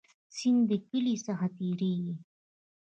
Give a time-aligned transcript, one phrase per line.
[0.35, 2.15] سیند د کلی څخه تیریږي